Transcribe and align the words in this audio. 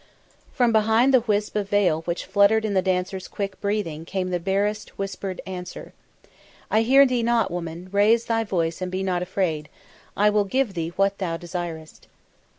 From 0.51 0.71
behind 0.71 1.13
the 1.13 1.19
wisp 1.21 1.55
of 1.55 1.69
veil 1.69 2.01
which 2.05 2.25
fluttered 2.25 2.65
in 2.65 2.73
the 2.73 2.81
dancer's 2.81 3.27
quick 3.27 3.61
breathing 3.61 4.03
came 4.03 4.31
the 4.31 4.39
barely 4.39 4.75
whispered 4.95 5.41
answer. 5.45 5.93
"I 6.71 6.81
hear 6.81 7.05
thee 7.05 7.21
not, 7.21 7.51
woman; 7.51 7.87
raise 7.91 8.25
thy 8.25 8.43
voice 8.43 8.81
and 8.81 8.91
be 8.91 9.03
not 9.03 9.21
afraid. 9.21 9.69
I 10.17 10.31
will 10.31 10.45
give 10.45 10.73
thee 10.73 10.89
what 10.95 11.19
thou 11.19 11.37
desirest." 11.37 12.07